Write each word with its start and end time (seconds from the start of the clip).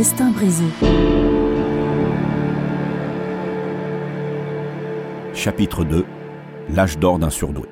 Destin 0.00 0.30
brisé. 0.30 0.64
Chapitre 5.34 5.84
2 5.84 6.06
L'âge 6.70 6.98
d'or 6.98 7.18
d'un 7.18 7.28
surdoué. 7.28 7.68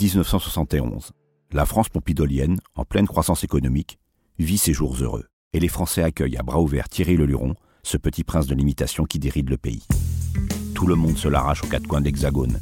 1971. 0.00 1.12
La 1.52 1.64
France 1.64 1.90
pompidolienne, 1.90 2.58
en 2.74 2.84
pleine 2.84 3.06
croissance 3.06 3.44
économique, 3.44 4.00
vit 4.40 4.58
ses 4.58 4.72
jours 4.72 4.96
heureux. 5.00 5.26
Et 5.52 5.60
les 5.60 5.68
Français 5.68 6.02
accueillent 6.02 6.38
à 6.38 6.42
bras 6.42 6.60
ouverts 6.60 6.88
Thierry 6.88 7.16
Le 7.16 7.26
Luron, 7.26 7.54
ce 7.84 7.96
petit 7.96 8.24
prince 8.24 8.48
de 8.48 8.56
l'imitation 8.56 9.04
qui 9.04 9.20
déride 9.20 9.50
le 9.50 9.56
pays. 9.56 9.86
Tout 10.74 10.88
le 10.88 10.96
monde 10.96 11.18
se 11.18 11.28
l'arrache 11.28 11.62
aux 11.62 11.68
quatre 11.68 11.86
coins 11.86 12.00
de 12.00 12.06
l'Hexagone. 12.06 12.58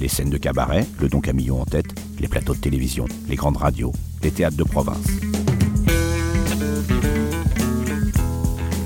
Les 0.00 0.08
scènes 0.08 0.28
de 0.28 0.36
cabaret, 0.36 0.86
le 1.00 1.08
Don 1.08 1.22
Camillon 1.22 1.62
en 1.62 1.64
tête, 1.64 1.98
les 2.20 2.28
plateaux 2.28 2.54
de 2.54 2.60
télévision, 2.60 3.06
les 3.26 3.36
grandes 3.36 3.56
radios, 3.56 3.92
les 4.22 4.32
théâtres 4.32 4.58
de 4.58 4.64
province. 4.64 5.06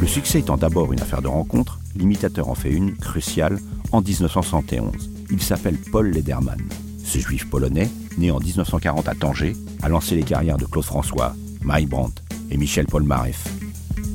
Le 0.00 0.06
succès 0.06 0.38
étant 0.38 0.56
d'abord 0.56 0.92
une 0.92 1.00
affaire 1.00 1.22
de 1.22 1.28
rencontre, 1.28 1.80
l'imitateur 1.96 2.48
en 2.48 2.54
fait 2.54 2.70
une 2.70 2.96
cruciale 2.96 3.58
en 3.90 4.00
1971. 4.00 5.10
Il 5.30 5.42
s'appelle 5.42 5.76
Paul 5.76 6.10
Lederman. 6.10 6.60
Ce 7.04 7.18
juif 7.18 7.48
polonais, 7.50 7.90
né 8.16 8.30
en 8.30 8.38
1940 8.38 9.08
à 9.08 9.14
Tanger, 9.14 9.54
a 9.82 9.88
lancé 9.88 10.14
les 10.14 10.22
carrières 10.22 10.56
de 10.56 10.66
Claude 10.66 10.84
François, 10.84 11.34
Mike 11.62 11.88
Brandt 11.88 12.22
et 12.50 12.56
Michel 12.56 12.86
Polnareff. 12.86 13.44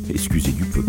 Excusez 0.10 0.52
du 0.52 0.64
peu. 0.64 0.86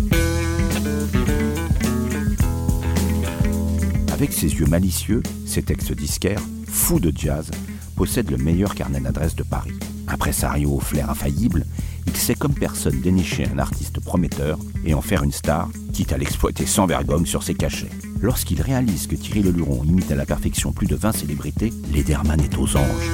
Avec 4.12 4.32
ses 4.32 4.54
yeux 4.54 4.66
malicieux, 4.66 5.22
ses 5.44 5.62
textes 5.62 5.92
disquaires, 5.92 6.42
fou 6.68 7.00
de 7.00 7.12
jazz, 7.14 7.50
possède 7.96 8.30
le 8.30 8.36
meilleur 8.36 8.74
carnet 8.74 9.00
d'adresses 9.00 9.36
de 9.36 9.42
Paris. 9.42 9.74
Impresario 10.06 10.70
au 10.70 10.80
flair 10.80 11.10
infaillible, 11.10 11.64
il 11.93 11.93
sait 12.24 12.34
comme 12.34 12.54
personne 12.54 13.02
dénicher 13.02 13.46
un 13.54 13.58
artiste 13.58 14.00
prometteur 14.00 14.58
et 14.86 14.94
en 14.94 15.02
faire 15.02 15.24
une 15.24 15.30
star, 15.30 15.68
quitte 15.92 16.10
à 16.10 16.16
l'exploiter 16.16 16.64
sans 16.64 16.86
vergogne 16.86 17.26
sur 17.26 17.42
ses 17.42 17.52
cachets. 17.52 17.90
Lorsqu'il 18.22 18.62
réalise 18.62 19.06
que 19.06 19.14
Thierry 19.14 19.42
Leluron 19.42 19.84
imite 19.84 20.10
à 20.10 20.14
la 20.14 20.24
perfection 20.24 20.72
plus 20.72 20.86
de 20.86 20.96
20 20.96 21.12
célébrités, 21.12 21.70
Lederman 21.92 22.40
est 22.40 22.56
aux 22.56 22.78
anges. 22.78 23.10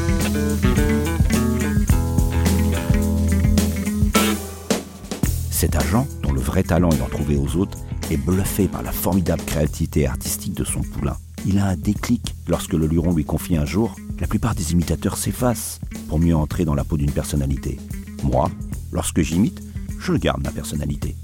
Cet 5.50 5.74
agent, 5.74 6.06
dont 6.22 6.30
le 6.30 6.40
vrai 6.40 6.62
talent 6.62 6.90
est 6.90 6.98
d'en 6.98 7.08
trouver 7.08 7.34
aux 7.34 7.56
autres, 7.56 7.78
est 8.12 8.16
bluffé 8.16 8.68
par 8.68 8.84
la 8.84 8.92
formidable 8.92 9.42
créativité 9.42 10.06
artistique 10.06 10.54
de 10.54 10.62
son 10.62 10.82
poulain. 10.82 11.16
Il 11.46 11.58
a 11.58 11.66
un 11.66 11.76
déclic 11.76 12.36
lorsque 12.46 12.74
le 12.74 12.86
Luron 12.86 13.12
lui 13.12 13.24
confie 13.24 13.56
un 13.56 13.66
jour 13.66 13.96
La 14.20 14.28
plupart 14.28 14.54
des 14.54 14.70
imitateurs 14.70 15.16
s'effacent 15.16 15.80
pour 16.08 16.20
mieux 16.20 16.36
entrer 16.36 16.64
dans 16.64 16.76
la 16.76 16.84
peau 16.84 16.96
d'une 16.96 17.10
personnalité. 17.10 17.80
Moi, 18.22 18.48
lorsque 18.92 19.20
j'imite, 19.20 19.62
je 19.98 20.12
garde 20.12 20.42
ma 20.42 20.50
personnalité. 20.50 21.16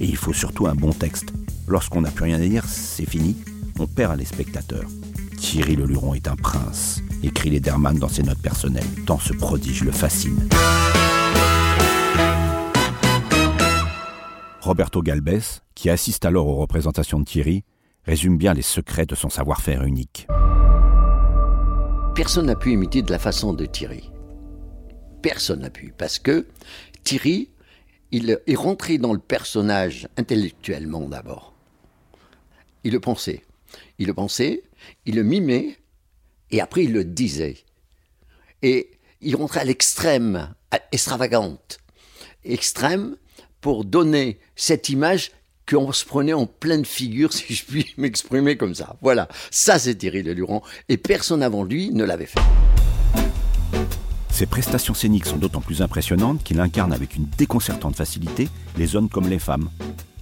Et 0.00 0.06
il 0.06 0.16
faut 0.16 0.32
surtout 0.32 0.66
un 0.66 0.74
bon 0.74 0.92
texte. 0.92 1.32
Lorsqu'on 1.66 2.00
n'a 2.00 2.10
plus 2.10 2.24
rien 2.24 2.40
à 2.40 2.46
dire, 2.46 2.64
c'est 2.66 3.08
fini, 3.08 3.36
on 3.78 3.86
perd 3.86 4.18
les 4.18 4.24
spectateurs. 4.24 4.88
Thierry 5.36 5.76
Le 5.76 5.86
Luron 5.86 6.14
est 6.14 6.28
un 6.28 6.36
prince, 6.36 7.00
écrit 7.22 7.50
Lederman 7.50 7.98
dans 7.98 8.08
ses 8.08 8.22
notes 8.22 8.42
personnelles, 8.42 8.84
tant 9.06 9.18
ce 9.18 9.32
prodige 9.32 9.84
le 9.84 9.92
fascine. 9.92 10.48
Roberto 14.60 15.00
Galbès, 15.02 15.62
qui 15.74 15.88
assiste 15.88 16.24
alors 16.24 16.48
aux 16.48 16.56
représentations 16.56 17.20
de 17.20 17.24
Thierry, 17.24 17.64
résume 18.04 18.36
bien 18.36 18.52
les 18.52 18.62
secrets 18.62 19.06
de 19.06 19.14
son 19.14 19.28
savoir-faire 19.28 19.84
unique. 19.84 20.26
Personne 22.14 22.46
n'a 22.46 22.56
pu 22.56 22.72
imiter 22.72 23.02
de 23.02 23.12
la 23.12 23.18
façon 23.18 23.52
de 23.52 23.64
Thierry. 23.64 24.10
Personne 25.22 25.60
n'a 25.60 25.70
pu, 25.70 25.94
parce 25.96 26.18
que 26.18 26.46
Thierry, 27.08 27.48
il 28.10 28.38
est 28.46 28.54
rentré 28.54 28.98
dans 28.98 29.14
le 29.14 29.18
personnage 29.18 30.08
intellectuellement 30.18 31.08
d'abord. 31.08 31.54
Il 32.84 32.92
le 32.92 33.00
pensait. 33.00 33.46
Il 33.98 34.08
le 34.08 34.12
pensait, 34.12 34.62
il 35.06 35.14
le 35.14 35.22
mimait, 35.22 35.78
et 36.50 36.60
après 36.60 36.84
il 36.84 36.92
le 36.92 37.04
disait. 37.04 37.56
Et 38.60 38.90
il 39.22 39.36
rentrait 39.36 39.60
à 39.60 39.64
l'extrême, 39.64 40.54
extravagante, 40.92 41.78
extrême, 42.44 43.16
pour 43.62 43.86
donner 43.86 44.38
cette 44.54 44.90
image 44.90 45.30
qu'on 45.66 45.92
se 45.92 46.04
prenait 46.04 46.34
en 46.34 46.44
pleine 46.44 46.84
figure, 46.84 47.32
si 47.32 47.54
je 47.54 47.64
puis 47.64 47.94
m'exprimer 47.96 48.58
comme 48.58 48.74
ça. 48.74 48.98
Voilà, 49.00 49.28
ça 49.50 49.78
c'est 49.78 49.94
Thierry 49.94 50.22
Leluron, 50.22 50.60
et 50.90 50.98
personne 50.98 51.42
avant 51.42 51.64
lui 51.64 51.90
ne 51.90 52.04
l'avait 52.04 52.26
fait. 52.26 52.40
Ses 54.38 54.46
prestations 54.46 54.94
scéniques 54.94 55.26
sont 55.26 55.36
d'autant 55.36 55.60
plus 55.60 55.82
impressionnantes 55.82 56.44
qu'il 56.44 56.60
incarne 56.60 56.92
avec 56.92 57.16
une 57.16 57.26
déconcertante 57.36 57.96
facilité 57.96 58.48
les 58.76 58.94
hommes 58.94 59.08
comme 59.08 59.28
les 59.28 59.40
femmes. 59.40 59.68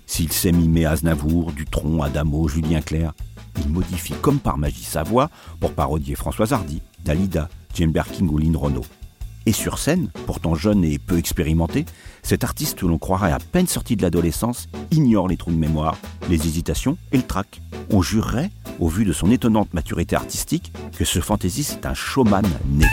S'il 0.06 0.32
sait 0.32 0.52
mimer 0.52 0.86
Aznavour, 0.86 1.52
Dutronc, 1.52 2.00
Adamo, 2.00 2.48
Julien 2.48 2.80
Clerc, 2.80 3.12
il 3.60 3.68
modifie 3.68 4.14
comme 4.22 4.38
par 4.38 4.56
magie 4.56 4.84
sa 4.84 5.02
voix 5.02 5.28
pour 5.60 5.74
parodier 5.74 6.14
Françoise 6.14 6.54
Hardy, 6.54 6.80
Dalida, 7.04 7.50
Jane 7.74 7.92
Birkin 7.92 8.26
ou 8.28 8.38
Lynn 8.38 8.56
Renault. 8.56 8.86
Et 9.44 9.52
sur 9.52 9.78
scène, 9.78 10.08
pourtant 10.24 10.54
jeune 10.54 10.82
et 10.82 10.98
peu 10.98 11.18
expérimenté, 11.18 11.84
cet 12.22 12.42
artiste 12.42 12.78
que 12.78 12.86
l'on 12.86 12.96
croirait 12.96 13.32
à 13.32 13.38
peine 13.38 13.66
sorti 13.66 13.96
de 13.96 14.02
l'adolescence 14.02 14.68
ignore 14.92 15.28
les 15.28 15.36
trous 15.36 15.52
de 15.52 15.58
mémoire, 15.58 15.98
les 16.30 16.46
hésitations 16.46 16.96
et 17.12 17.18
le 17.18 17.22
trac. 17.22 17.60
On 17.90 18.00
jurerait, 18.00 18.50
au 18.80 18.88
vu 18.88 19.04
de 19.04 19.12
son 19.12 19.30
étonnante 19.30 19.74
maturité 19.74 20.16
artistique, 20.16 20.72
que 20.96 21.04
ce 21.04 21.20
fantaisiste 21.20 21.80
est 21.82 21.86
un 21.86 21.92
showman 21.92 22.46
né. 22.66 22.86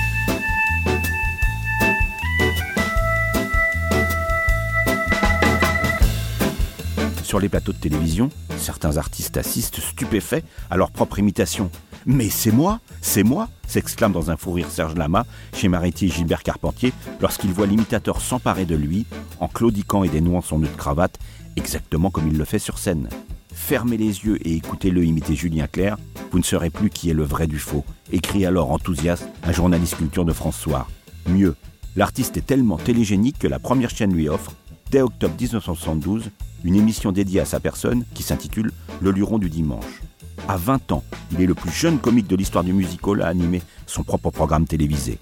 Sur 7.33 7.39
les 7.39 7.49
plateaux 7.49 7.73
de 7.73 7.79
télévision, 7.79 8.29
certains 8.57 8.97
artistes 8.97 9.37
assistent 9.37 9.79
stupéfaits 9.79 10.43
à 10.69 10.77
leur 10.77 10.91
propre 10.91 11.17
imitation. 11.17 11.71
Mais 12.05 12.29
c'est 12.29 12.51
moi, 12.51 12.79
c'est 13.01 13.23
moi 13.23 13.49
s'exclame 13.65 14.11
dans 14.11 14.29
un 14.29 14.37
fou 14.37 14.51
rire 14.51 14.69
Serge 14.69 14.93
Lama 14.93 15.25
chez 15.51 15.67
Maretti 15.67 16.05
et 16.05 16.09
Gilbert 16.09 16.43
Carpentier 16.43 16.93
lorsqu'il 17.21 17.51
voit 17.51 17.65
l'imitateur 17.65 18.21
s'emparer 18.21 18.65
de 18.65 18.75
lui 18.75 19.07
en 19.39 19.47
claudiquant 19.47 20.03
et 20.03 20.09
dénouant 20.09 20.41
son 20.41 20.59
nœud 20.59 20.67
de 20.67 20.77
cravate, 20.77 21.17
exactement 21.55 22.11
comme 22.11 22.27
il 22.27 22.37
le 22.37 22.45
fait 22.45 22.59
sur 22.59 22.77
scène. 22.77 23.09
Fermez 23.51 23.97
les 23.97 24.25
yeux 24.25 24.37
et 24.47 24.53
écoutez-le 24.53 25.03
imiter 25.03 25.35
Julien 25.35 25.65
Clerc, 25.65 25.97
vous 26.31 26.37
ne 26.37 26.43
saurez 26.43 26.69
plus 26.69 26.91
qui 26.91 27.09
est 27.09 27.15
le 27.15 27.23
vrai 27.23 27.47
du 27.47 27.57
faux, 27.57 27.83
écrit 28.11 28.45
alors 28.45 28.69
enthousiaste 28.69 29.27
un 29.41 29.51
journaliste 29.51 29.97
culture 29.97 30.23
de 30.23 30.33
France 30.33 30.59
Soir. 30.59 30.87
Mieux, 31.27 31.55
l'artiste 31.95 32.37
est 32.37 32.45
tellement 32.45 32.77
télégénique 32.77 33.39
que 33.39 33.47
la 33.47 33.57
première 33.57 33.89
chaîne 33.89 34.13
lui 34.13 34.29
offre, 34.29 34.53
dès 34.91 35.01
octobre 35.01 35.33
1972, 35.41 36.29
une 36.63 36.75
émission 36.75 37.11
dédiée 37.11 37.41
à 37.41 37.45
sa 37.45 37.59
personne 37.59 38.05
qui 38.13 38.23
s'intitule 38.23 38.71
Le 39.01 39.11
Luron 39.11 39.37
du 39.37 39.49
dimanche. 39.49 40.01
À 40.47 40.57
20 40.57 40.91
ans, 40.91 41.03
il 41.31 41.41
est 41.41 41.45
le 41.45 41.53
plus 41.53 41.71
jeune 41.71 41.99
comique 41.99 42.27
de 42.27 42.35
l'histoire 42.35 42.63
du 42.63 42.73
musical 42.73 43.21
à 43.21 43.27
animer 43.27 43.61
son 43.85 44.03
propre 44.03 44.29
programme 44.31 44.65
télévisé. 44.65 45.19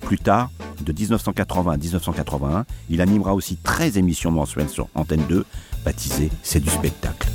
Plus 0.00 0.18
tard, 0.18 0.50
de 0.80 0.92
1980 0.92 1.72
à 1.72 1.76
1981, 1.76 2.64
il 2.88 3.00
animera 3.00 3.34
aussi 3.34 3.56
13 3.56 3.98
émissions 3.98 4.30
mensuelles 4.30 4.68
sur 4.68 4.88
Antenne 4.94 5.24
2, 5.28 5.44
baptisées 5.84 6.30
C'est 6.42 6.60
du 6.60 6.70
spectacle. 6.70 7.28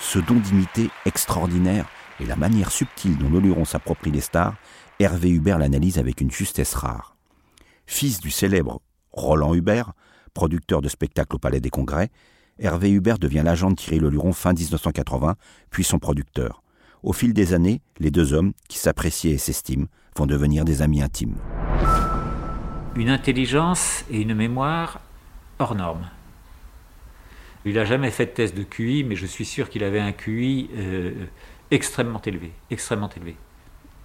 Ce 0.00 0.18
don 0.18 0.36
d'imiter 0.36 0.88
extraordinaire 1.04 1.86
et 2.20 2.26
la 2.26 2.36
manière 2.36 2.70
subtile 2.70 3.16
dont 3.18 3.30
Leluron 3.30 3.64
s'approprie 3.64 4.10
les 4.10 4.20
stars, 4.20 4.54
Hervé 5.00 5.30
Hubert 5.30 5.58
l'analyse 5.58 5.98
avec 5.98 6.20
une 6.20 6.30
justesse 6.30 6.74
rare. 6.74 7.16
Fils 7.86 8.20
du 8.20 8.30
célèbre 8.30 8.80
Roland 9.12 9.54
Hubert, 9.54 9.92
producteur 10.34 10.82
de 10.82 10.88
spectacles 10.88 11.36
au 11.36 11.38
Palais 11.38 11.60
des 11.60 11.70
Congrès, 11.70 12.10
Hervé 12.58 12.90
Hubert 12.90 13.18
devient 13.18 13.42
l'agent 13.44 13.70
de 13.70 13.76
Thierry 13.76 14.00
Leluron 14.00 14.32
fin 14.32 14.52
1980, 14.52 15.36
puis 15.70 15.84
son 15.84 15.98
producteur. 15.98 16.62
Au 17.02 17.12
fil 17.12 17.32
des 17.32 17.54
années, 17.54 17.80
les 18.00 18.10
deux 18.10 18.32
hommes, 18.32 18.52
qui 18.68 18.78
s'apprécient 18.78 19.32
et 19.32 19.38
s'estiment, 19.38 19.86
vont 20.16 20.26
devenir 20.26 20.64
des 20.64 20.82
amis 20.82 21.00
intimes. 21.00 21.36
Une 22.96 23.10
intelligence 23.10 24.04
et 24.10 24.20
une 24.20 24.34
mémoire 24.34 25.00
hors 25.60 25.76
normes. 25.76 26.08
Il 27.64 27.74
n'a 27.74 27.84
jamais 27.84 28.10
fait 28.10 28.26
de 28.26 28.30
test 28.30 28.56
de 28.56 28.64
QI, 28.64 29.04
mais 29.04 29.14
je 29.14 29.26
suis 29.26 29.44
sûr 29.44 29.68
qu'il 29.68 29.84
avait 29.84 30.00
un 30.00 30.12
QI 30.12 30.70
euh, 30.76 31.12
extrêmement 31.70 32.22
élevé, 32.22 32.52
extrêmement 32.70 33.10
élevé. 33.10 33.36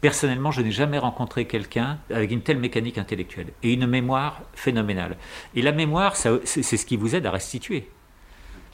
Personnellement, 0.02 0.52
je 0.52 0.62
n'ai 0.62 0.72
jamais 0.72 0.98
rencontré 0.98 1.46
quelqu'un 1.46 1.98
avec 2.10 2.32
une 2.32 2.42
telle 2.42 2.60
mécanique 2.60 2.98
intellectuelle 2.98 3.54
et 3.64 3.72
une 3.72 3.88
mémoire 3.88 4.42
phénoménale. 4.54 5.16
Et 5.56 5.62
la 5.62 5.72
mémoire, 5.72 6.18
c'est 6.18 6.44
ce 6.46 6.86
qui 6.86 6.98
vous 6.98 7.16
aide 7.16 7.26
à 7.26 7.32
restituer. 7.32 7.90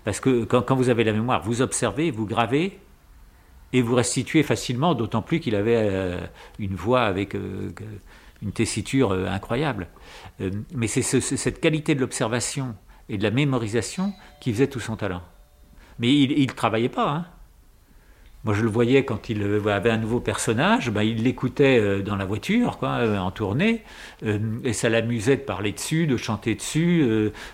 Parce 0.05 0.19
que 0.19 0.43
quand, 0.45 0.75
vous 0.75 0.89
avez 0.89 1.03
la 1.03 1.13
mémoire, 1.13 1.43
vous 1.43 1.61
observez, 1.61 2.09
vous 2.09 2.25
gravez 2.25 2.79
et 3.73 3.83
vous 3.83 3.93
restituez 3.93 4.41
facilement, 4.41 4.95
d'autant 4.95 5.21
plus 5.21 5.39
qu'il 5.39 5.55
avait 5.55 5.75
euh, 5.77 6.19
une 6.57 6.73
voix 6.73 7.01
avec 7.01 7.35
euh, 7.35 7.71
une 8.41 8.51
tessiture 8.51 9.11
incroyable. 9.11 9.87
mais 10.73 10.87
c'est 10.87 11.03
cette 11.03 11.61
qualité 11.61 11.93
de 11.93 11.99
l'observation 11.99 12.75
et 13.07 13.19
de 13.19 13.23
la 13.23 13.29
mémorisation 13.29 14.13
qui 14.41 14.51
faisait 14.51 14.67
tout 14.67 14.79
son 14.79 14.95
talent. 14.95 15.21
Mais 15.99 16.11
il 16.11 16.47
ne 16.47 16.53
travaillait 16.53 16.89
pas. 16.89 17.09
Hein. 17.11 17.25
Moi, 18.45 18.53
je 18.53 18.61
le 18.61 18.69
voyais 18.69 19.03
quand 19.03 19.27
il 19.27 19.43
avait 19.67 19.89
un 19.89 19.97
nouveau 19.97 20.21
personnage, 20.21 20.91
ben, 20.91 21.03
il 21.03 21.23
l'écoutait 21.23 21.77
euh, 21.77 22.01
dans 22.01 22.15
la 22.15 22.23
voiture, 22.23 22.79
euh, 22.83 23.17
en 23.17 23.31
tournée, 23.31 23.83
euh, 24.23 24.39
et 24.63 24.71
ça 24.71 24.87
l'amusait 24.87 25.35
de 25.35 25.41
parler 25.41 25.73
dessus, 25.73 26.07
de 26.07 26.15
chanter 26.15 26.55
dessus, 26.55 27.03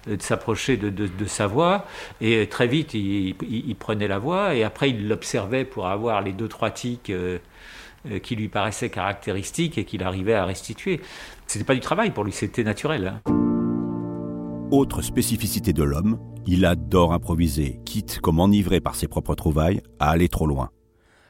de 0.05 0.17
s'approcher 0.19 0.77
de, 0.77 1.25
sa 1.25 1.47
voix. 1.47 1.85
Et 2.21 2.47
très 2.47 2.67
vite, 2.67 2.93
il, 2.93 3.75
prenait 3.79 4.07
la 4.07 4.19
voix, 4.19 4.53
et 4.53 4.63
après, 4.63 4.91
il 4.91 5.07
l'observait 5.07 5.65
pour 5.65 5.87
avoir 5.87 6.21
les 6.21 6.33
deux, 6.33 6.47
trois 6.47 6.69
tics 6.69 7.11
qui 8.21 8.35
lui 8.35 8.47
paraissaient 8.47 8.89
caractéristiques 8.89 9.79
et 9.79 9.85
qu'il 9.85 10.03
arrivait 10.03 10.35
à 10.35 10.45
restituer. 10.45 11.01
C'était 11.47 11.65
pas 11.65 11.73
du 11.73 11.79
travail 11.79 12.11
pour 12.11 12.23
lui, 12.23 12.31
c'était 12.31 12.63
naturel. 12.63 13.19
Hein. 13.25 13.31
Autre 14.71 15.01
spécificité 15.01 15.73
de 15.73 15.83
l'homme, 15.83 16.19
il 16.45 16.65
adore 16.65 17.13
improviser, 17.13 17.79
quitte, 17.85 18.19
comme 18.19 18.39
enivré 18.39 18.79
par 18.79 18.95
ses 18.95 19.07
propres 19.07 19.33
trouvailles, 19.33 19.81
à 19.99 20.11
aller 20.11 20.29
trop 20.29 20.45
loin. 20.45 20.69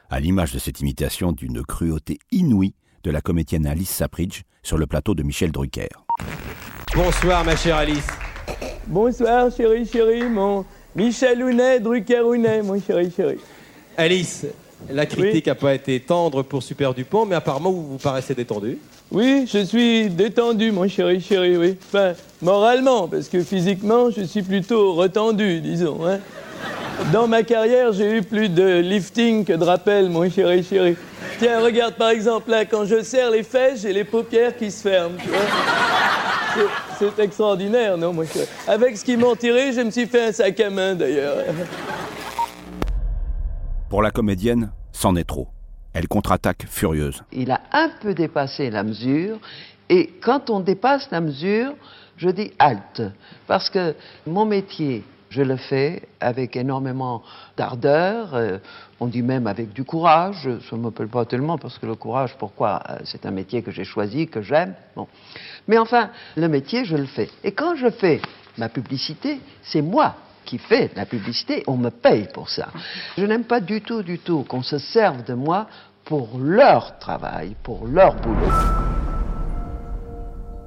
À 0.08 0.20
l'image 0.20 0.52
de 0.52 0.60
cette 0.60 0.80
imitation 0.80 1.32
d'une 1.32 1.64
cruauté 1.64 2.20
inouïe 2.30 2.74
de 3.02 3.10
la 3.10 3.20
comédienne 3.20 3.66
Alice 3.66 3.90
Sapridge 3.90 4.42
sur 4.62 4.78
le 4.78 4.86
plateau 4.86 5.16
de 5.16 5.24
Michel 5.24 5.50
Drucker. 5.50 5.88
Bonsoir 6.94 7.44
ma 7.44 7.56
chère 7.56 7.76
Alice. 7.76 8.06
Bonsoir 8.86 9.50
chérie 9.50 9.84
chérie, 9.84 10.28
mon 10.28 10.64
Michel 10.94 11.42
Hounet, 11.42 11.80
Drucker 11.80 12.20
Hounet, 12.20 12.62
mon 12.62 12.80
chéri 12.80 13.10
chéri. 13.14 13.38
Alice, 13.96 14.46
la 14.88 15.06
critique 15.06 15.46
n'a 15.46 15.56
pas 15.56 15.74
été 15.74 15.98
tendre 15.98 16.44
pour 16.44 16.62
Super 16.62 16.94
Dupont, 16.94 17.26
mais 17.26 17.34
apparemment 17.34 17.72
vous 17.72 17.88
vous 17.88 17.98
paraissez 17.98 18.36
détendu. 18.36 18.78
Oui, 19.10 19.48
je 19.52 19.64
suis 19.64 20.08
détendu, 20.08 20.70
mon 20.70 20.86
chéri 20.86 21.20
chéri, 21.20 21.56
oui. 21.56 21.76
Enfin, 21.84 22.12
moralement, 22.42 23.08
parce 23.08 23.28
que 23.28 23.42
physiquement, 23.42 24.10
je 24.10 24.22
suis 24.22 24.42
plutôt 24.42 24.94
retendu, 24.94 25.60
disons. 25.60 26.06
Hein. 26.06 26.20
Dans 27.12 27.28
ma 27.28 27.42
carrière, 27.42 27.92
j'ai 27.92 28.18
eu 28.18 28.22
plus 28.22 28.48
de 28.48 28.80
lifting 28.80 29.44
que 29.44 29.52
de 29.52 29.62
rappel, 29.62 30.08
mon 30.08 30.28
chéri 30.28 30.64
chéri. 30.64 30.96
Tiens, 31.38 31.60
regarde 31.60 31.94
par 31.94 32.08
exemple 32.08 32.50
là, 32.50 32.64
quand 32.64 32.84
je 32.84 33.02
serre 33.02 33.30
les 33.30 33.42
fesses, 33.42 33.82
j'ai 33.82 33.92
les 33.92 34.04
paupières 34.04 34.56
qui 34.56 34.70
se 34.70 34.88
ferment. 34.88 35.16
C'est 36.98 37.18
extraordinaire, 37.18 37.98
non, 37.98 38.12
mon 38.12 38.24
chéri? 38.24 38.46
Avec 38.66 38.96
ce 38.96 39.04
qu'ils 39.04 39.18
m'ont 39.18 39.36
tiré, 39.36 39.72
je 39.72 39.82
me 39.82 39.90
suis 39.90 40.06
fait 40.06 40.28
un 40.28 40.32
sac 40.32 40.58
à 40.58 40.70
main 40.70 40.94
d'ailleurs. 40.94 41.36
Pour 43.90 44.02
la 44.02 44.10
comédienne, 44.10 44.72
c'en 44.92 45.14
est 45.16 45.28
trop. 45.28 45.48
Elle 45.92 46.08
contre-attaque 46.08 46.66
furieuse. 46.68 47.22
Il 47.32 47.50
a 47.50 47.60
un 47.72 47.90
peu 48.00 48.14
dépassé 48.14 48.70
la 48.70 48.82
mesure, 48.82 49.38
et 49.88 50.10
quand 50.22 50.50
on 50.50 50.60
dépasse 50.60 51.08
la 51.10 51.20
mesure, 51.20 51.74
je 52.16 52.30
dis 52.30 52.52
halte. 52.58 53.02
Parce 53.46 53.70
que 53.70 53.94
mon 54.26 54.44
métier, 54.46 55.04
je 55.36 55.42
le 55.42 55.56
fais 55.56 56.02
avec 56.18 56.56
énormément 56.56 57.22
d'ardeur, 57.58 58.34
euh, 58.34 58.58
on 59.00 59.06
dit 59.06 59.22
même 59.22 59.46
avec 59.46 59.74
du 59.74 59.84
courage, 59.84 60.48
ça 60.70 60.76
ne 60.76 60.80
m'appelle 60.80 61.08
pas 61.08 61.26
tellement 61.26 61.58
parce 61.58 61.78
que 61.78 61.84
le 61.84 61.94
courage, 61.94 62.34
pourquoi 62.38 62.82
euh, 62.88 62.98
C'est 63.04 63.26
un 63.26 63.30
métier 63.30 63.62
que 63.62 63.70
j'ai 63.70 63.84
choisi, 63.84 64.28
que 64.28 64.40
j'aime. 64.40 64.74
Bon. 64.96 65.06
Mais 65.68 65.76
enfin, 65.76 66.08
le 66.36 66.48
métier, 66.48 66.86
je 66.86 66.96
le 66.96 67.04
fais. 67.04 67.28
Et 67.44 67.52
quand 67.52 67.76
je 67.76 67.90
fais 67.90 68.22
ma 68.56 68.70
publicité, 68.70 69.40
c'est 69.62 69.82
moi 69.82 70.14
qui 70.46 70.56
fait 70.56 70.90
la 70.96 71.04
publicité, 71.04 71.62
on 71.66 71.76
me 71.76 71.90
paye 71.90 72.28
pour 72.32 72.48
ça. 72.48 72.68
Je 73.18 73.26
n'aime 73.26 73.44
pas 73.44 73.60
du 73.60 73.82
tout, 73.82 74.02
du 74.02 74.18
tout 74.18 74.44
qu'on 74.44 74.62
se 74.62 74.78
serve 74.78 75.22
de 75.24 75.34
moi 75.34 75.66
pour 76.04 76.38
leur 76.38 76.98
travail, 76.98 77.56
pour 77.62 77.86
leur 77.86 78.14
boulot. 78.14 78.52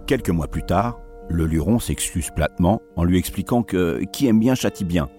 Quelques 0.05 0.29
mois 0.29 0.47
plus 0.47 0.63
tard, 0.63 0.99
le 1.29 1.45
luron 1.45 1.79
s'excuse 1.79 2.29
platement 2.35 2.81
en 2.95 3.03
lui 3.03 3.17
expliquant 3.17 3.63
que 3.63 4.03
qui 4.11 4.27
aime 4.27 4.39
bien 4.39 4.55
châtie 4.55 4.85
bien. 4.85 5.09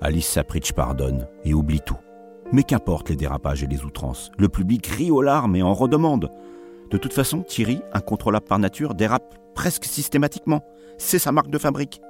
Alice 0.00 0.28
Sapritch 0.28 0.72
pardonne 0.72 1.26
et 1.44 1.54
oublie 1.54 1.80
tout. 1.80 1.98
Mais 2.52 2.62
qu'importe 2.62 3.08
les 3.08 3.16
dérapages 3.16 3.62
et 3.62 3.66
les 3.66 3.84
outrances, 3.84 4.30
le 4.38 4.48
public 4.48 4.86
rit 4.86 5.10
aux 5.10 5.22
larmes 5.22 5.56
et 5.56 5.62
en 5.62 5.72
redemande. 5.72 6.30
De 6.90 6.98
toute 6.98 7.14
façon, 7.14 7.42
Thierry, 7.42 7.80
incontrôlable 7.92 8.46
par 8.46 8.58
nature, 8.58 8.94
dérape 8.94 9.34
presque 9.54 9.84
systématiquement. 9.84 10.62
C'est 10.98 11.18
sa 11.18 11.32
marque 11.32 11.50
de 11.50 11.58
fabrique. 11.58 12.00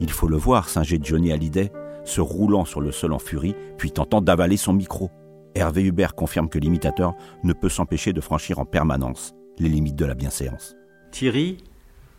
Il 0.00 0.10
faut 0.10 0.28
le 0.28 0.36
voir 0.36 0.68
singer 0.68 0.98
Johnny 1.00 1.32
Hallyday, 1.32 1.70
se 2.04 2.20
roulant 2.20 2.64
sur 2.64 2.80
le 2.80 2.90
sol 2.90 3.12
en 3.12 3.18
furie, 3.18 3.54
puis 3.78 3.92
tentant 3.92 4.20
d'avaler 4.20 4.56
son 4.56 4.72
micro. 4.72 5.10
Hervé 5.54 5.82
Hubert 5.82 6.14
confirme 6.14 6.48
que 6.48 6.58
l'imitateur 6.58 7.14
ne 7.44 7.52
peut 7.52 7.68
s'empêcher 7.68 8.12
de 8.12 8.20
franchir 8.20 8.58
en 8.58 8.64
permanence 8.64 9.34
les 9.58 9.68
limites 9.68 9.96
de 9.96 10.06
la 10.06 10.14
bienséance. 10.14 10.74
Thierry 11.12 11.58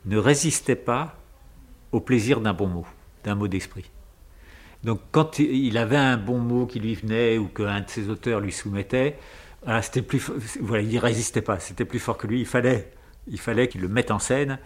ne 0.05 0.17
résistait 0.17 0.75
pas 0.75 1.17
au 1.91 1.99
plaisir 1.99 2.41
d'un 2.41 2.53
bon 2.53 2.67
mot, 2.67 2.85
d'un 3.23 3.35
mot 3.35 3.47
d'esprit. 3.47 3.89
Donc 4.83 4.99
quand 5.11 5.39
il 5.39 5.77
avait 5.77 5.97
un 5.97 6.17
bon 6.17 6.39
mot 6.39 6.65
qui 6.65 6.79
lui 6.79 6.95
venait 6.95 7.37
ou 7.37 7.47
qu'un 7.47 7.81
de 7.81 7.89
ses 7.89 8.09
auteurs 8.09 8.39
lui 8.39 8.51
soumettait, 8.51 9.17
c'était 9.81 10.01
plus, 10.01 10.31
voilà, 10.59 10.81
il 10.81 10.97
résistait 10.97 11.41
pas, 11.41 11.59
c'était 11.59 11.85
plus 11.85 11.99
fort 11.99 12.17
que 12.17 12.25
lui. 12.25 12.39
Il 12.39 12.47
fallait, 12.47 12.91
il 13.27 13.39
fallait 13.39 13.67
qu'il 13.67 13.81
le 13.81 13.87
mette 13.87 14.09
en 14.09 14.19
scène 14.19 14.57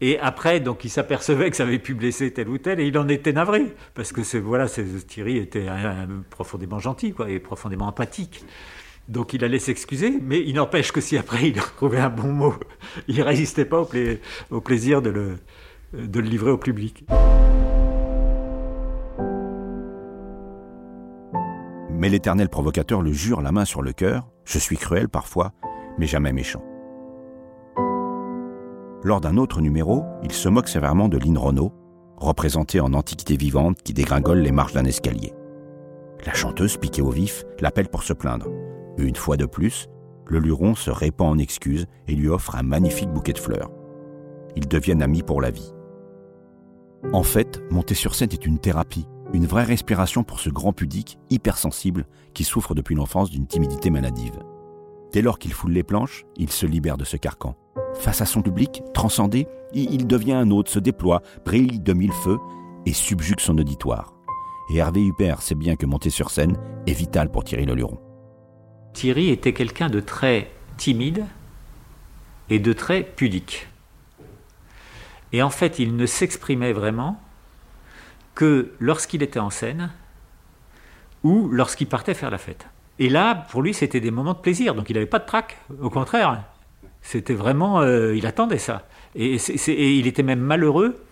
et 0.00 0.18
après, 0.18 0.60
donc, 0.60 0.84
il 0.84 0.90
s'apercevait 0.90 1.50
que 1.50 1.56
ça 1.56 1.62
avait 1.62 1.78
pu 1.78 1.94
blesser 1.94 2.32
tel 2.32 2.48
ou 2.48 2.58
tel, 2.58 2.80
et 2.80 2.86
il 2.86 2.98
en 2.98 3.08
était 3.08 3.32
navré, 3.32 3.74
parce 3.94 4.12
que 4.12 4.22
ce, 4.22 4.36
voilà, 4.36 4.66
Thierry 4.68 5.38
était 5.38 5.66
profondément 6.30 6.78
gentil, 6.78 7.12
quoi, 7.12 7.30
et 7.30 7.38
profondément 7.38 7.86
empathique. 7.86 8.44
Donc 9.08 9.34
il 9.34 9.44
allait 9.44 9.58
s'excuser, 9.58 10.18
mais 10.22 10.40
il 10.40 10.54
n'empêche 10.54 10.90
que 10.92 11.00
si 11.00 11.18
après 11.18 11.48
il 11.48 11.60
retrouvait 11.60 12.00
un 12.00 12.08
bon 12.08 12.32
mot, 12.32 12.54
il 13.08 13.20
résistait 13.22 13.66
pas 13.66 13.86
au, 14.50 14.60
plaisir 14.60 15.02
de 15.02 15.10
le, 15.10 15.38
de 15.92 16.20
le 16.20 16.26
livrer 16.26 16.50
au 16.50 16.58
public. 16.58 17.04
Mais 21.90 22.08
l'éternel 22.08 22.48
provocateur 22.48 23.02
le 23.02 23.12
jure 23.12 23.40
la 23.40 23.52
main 23.52 23.64
sur 23.64 23.82
le 23.82 23.92
cœur, 23.92 24.26
je 24.44 24.58
suis 24.58 24.76
cruel 24.76 25.08
parfois, 25.08 25.52
mais 25.98 26.06
jamais 26.06 26.32
méchant. 26.32 26.62
Lors 29.02 29.20
d'un 29.20 29.36
autre 29.36 29.60
numéro, 29.60 30.02
il 30.22 30.32
se 30.32 30.48
moque 30.48 30.68
sévèrement 30.68 31.08
de 31.08 31.18
Lynn 31.18 31.36
Renault, 31.36 31.72
représentée 32.16 32.80
en 32.80 32.94
antiquité 32.94 33.36
vivante 33.36 33.82
qui 33.82 33.92
dégringole 33.92 34.38
les 34.38 34.52
marches 34.52 34.72
d'un 34.72 34.86
escalier. 34.86 35.34
La 36.24 36.32
chanteuse, 36.32 36.78
piquée 36.78 37.02
au 37.02 37.10
vif, 37.10 37.44
l'appelle 37.60 37.88
pour 37.88 38.02
se 38.02 38.14
plaindre. 38.14 38.48
Une 38.98 39.16
fois 39.16 39.36
de 39.36 39.46
plus, 39.46 39.88
le 40.26 40.38
luron 40.38 40.74
se 40.74 40.90
répand 40.90 41.28
en 41.28 41.38
excuses 41.38 41.86
et 42.08 42.14
lui 42.14 42.28
offre 42.28 42.56
un 42.56 42.62
magnifique 42.62 43.10
bouquet 43.10 43.32
de 43.32 43.38
fleurs. 43.38 43.70
Ils 44.56 44.68
deviennent 44.68 45.02
amis 45.02 45.22
pour 45.22 45.40
la 45.40 45.50
vie. 45.50 45.72
En 47.12 47.22
fait, 47.22 47.60
monter 47.70 47.94
sur 47.94 48.14
scène 48.14 48.32
est 48.32 48.46
une 48.46 48.58
thérapie, 48.58 49.06
une 49.32 49.46
vraie 49.46 49.64
respiration 49.64 50.22
pour 50.22 50.40
ce 50.40 50.48
grand 50.48 50.72
pudique 50.72 51.18
hypersensible 51.28 52.06
qui 52.32 52.44
souffre 52.44 52.74
depuis 52.74 52.94
l'enfance 52.94 53.30
d'une 53.30 53.46
timidité 53.46 53.90
maladive. 53.90 54.38
Dès 55.12 55.22
lors 55.22 55.38
qu'il 55.38 55.52
foule 55.52 55.72
les 55.72 55.82
planches, 55.82 56.24
il 56.36 56.50
se 56.50 56.66
libère 56.66 56.96
de 56.96 57.04
ce 57.04 57.16
carcan. 57.16 57.56
Face 57.94 58.20
à 58.20 58.26
son 58.26 58.42
public, 58.42 58.82
transcendé, 58.94 59.46
il 59.72 60.06
devient 60.06 60.32
un 60.32 60.50
autre, 60.50 60.70
se 60.70 60.78
déploie, 60.78 61.22
brille 61.44 61.80
de 61.80 61.92
mille 61.92 62.12
feux 62.12 62.38
et 62.86 62.92
subjugue 62.92 63.40
son 63.40 63.58
auditoire. 63.58 64.14
Et 64.70 64.76
Hervé 64.76 65.02
Huppert 65.02 65.42
sait 65.42 65.54
bien 65.54 65.76
que 65.76 65.86
monter 65.86 66.10
sur 66.10 66.30
scène 66.30 66.56
est 66.86 66.92
vital 66.92 67.30
pour 67.30 67.44
Thierry 67.44 67.66
Leluron. 67.66 67.98
Thierry 68.94 69.28
était 69.28 69.52
quelqu'un 69.52 69.90
de 69.90 70.00
très 70.00 70.50
timide 70.78 71.26
et 72.48 72.58
de 72.58 72.72
très 72.72 73.02
pudique. 73.02 73.68
Et 75.32 75.42
en 75.42 75.50
fait, 75.50 75.78
il 75.78 75.96
ne 75.96 76.06
s'exprimait 76.06 76.72
vraiment 76.72 77.20
que 78.34 78.72
lorsqu'il 78.80 79.22
était 79.22 79.40
en 79.40 79.50
scène 79.50 79.90
ou 81.22 81.48
lorsqu'il 81.48 81.88
partait 81.88 82.14
faire 82.14 82.30
la 82.30 82.38
fête. 82.38 82.66
Et 82.98 83.08
là, 83.08 83.34
pour 83.50 83.62
lui, 83.62 83.74
c'était 83.74 84.00
des 84.00 84.10
moments 84.10 84.34
de 84.34 84.38
plaisir, 84.38 84.74
donc 84.74 84.88
il 84.90 84.94
n'avait 84.94 85.06
pas 85.06 85.18
de 85.18 85.26
trac, 85.26 85.58
au 85.82 85.90
contraire. 85.90 86.44
C'était 87.02 87.34
vraiment, 87.34 87.80
euh, 87.80 88.14
il 88.14 88.26
attendait 88.26 88.58
ça. 88.58 88.86
Et, 89.14 89.36
il 89.36 90.06
était 90.06 90.22
même 90.22 90.40
malheureux 90.40 91.04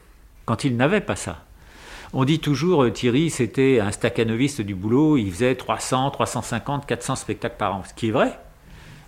quand 0.44 0.64
il 0.64 0.76
n'avait 0.76 1.00
pas 1.00 1.16
ça. 1.16 1.44
On 2.14 2.26
dit 2.26 2.40
toujours, 2.40 2.83
euh, 2.83 2.90
Thierry, 2.90 3.31
c'était 3.31 3.81
un 3.81 3.90
staccanoviste 3.90 4.61
du 4.61 4.75
boulot, 4.75 5.16
il 5.16 5.33
faisait 5.33 5.54
300, 5.54 6.11
350, 6.11 6.85
400 6.85 7.16
spectacles 7.16 7.57
par 7.57 7.75
an, 7.75 7.83
ce 7.88 7.95
qui 7.95 8.09
est 8.09 8.11
vrai. 8.11 8.38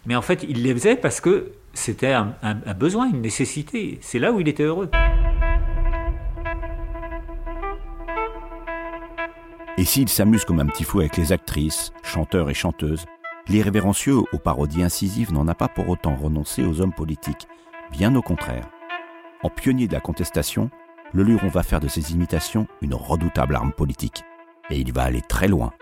Mais 0.06 0.16
en 0.16 0.22
fait, 0.22 0.46
il 0.48 0.62
les 0.62 0.72
faisait 0.72 0.96
parce 0.96 1.20
que 1.20 1.52
c'était 1.74 2.12
un, 2.12 2.34
un 2.42 2.74
besoin, 2.74 3.10
une 3.10 3.20
nécessité. 3.20 3.98
C'est 4.00 4.18
là 4.18 4.32
où 4.32 4.40
il 4.40 4.48
était 4.48 4.62
heureux. 4.62 4.90
Et 9.76 9.84
s'il 9.84 10.08
s'amuse 10.08 10.46
comme 10.46 10.60
un 10.60 10.66
petit 10.66 10.84
fou 10.84 11.00
avec 11.00 11.18
les 11.18 11.32
actrices, 11.32 11.92
chanteurs 12.02 12.48
et 12.48 12.54
chanteuses, 12.54 13.04
l'irrévérencieux 13.48 14.16
aux 14.16 14.38
parodies 14.38 14.82
incisives 14.82 15.32
n'en 15.32 15.48
a 15.48 15.54
pas 15.54 15.68
pour 15.68 15.90
autant 15.90 16.14
renoncé 16.14 16.64
aux 16.64 16.80
hommes 16.80 16.94
politiques, 16.94 17.48
bien 17.92 18.14
au 18.14 18.22
contraire. 18.22 18.70
En 19.42 19.50
pionnier 19.50 19.88
de 19.88 19.92
la 19.92 20.00
contestation, 20.00 20.70
le 21.14 21.22
Luron 21.22 21.48
va 21.48 21.62
faire 21.62 21.80
de 21.80 21.86
ses 21.86 22.12
imitations 22.12 22.66
une 22.82 22.94
redoutable 22.94 23.54
arme 23.54 23.72
politique. 23.72 24.24
Et 24.70 24.80
il 24.80 24.92
va 24.92 25.04
aller 25.04 25.22
très 25.22 25.46
loin. 25.46 25.72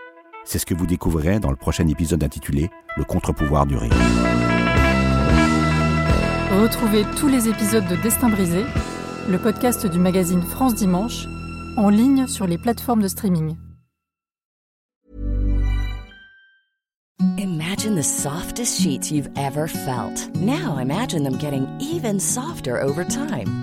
C'est 0.45 0.59
ce 0.59 0.65
que 0.65 0.75
vous 0.75 0.85
découvrirez 0.85 1.39
dans 1.39 1.49
le 1.49 1.55
prochain 1.55 1.87
épisode 1.87 2.23
intitulé 2.23 2.69
Le 2.95 3.03
contre-pouvoir 3.03 3.65
du 3.65 3.75
rire. 3.75 3.93
Retrouvez 6.61 7.03
tous 7.17 7.27
les 7.27 7.49
épisodes 7.49 7.87
de 7.87 7.95
Destin 7.95 8.29
brisé, 8.29 8.63
le 9.27 9.39
podcast 9.39 9.87
du 9.87 9.97
magazine 9.97 10.43
France 10.43 10.75
Dimanche, 10.75 11.25
en 11.77 11.89
ligne 11.89 12.27
sur 12.27 12.45
les 12.45 12.59
plateformes 12.59 13.01
de 13.01 13.07
streaming. 13.07 13.55
Imagine 17.39 17.95
the 17.95 18.03
softest 18.03 18.79
sheets 18.79 19.11
you've 19.11 19.29
ever 19.35 19.67
felt. 19.67 20.29
Now 20.35 20.77
imagine 20.77 21.23
them 21.23 21.37
getting 21.39 21.65
even 21.79 22.19
softer 22.19 22.79
over 22.79 23.03
time. 23.03 23.62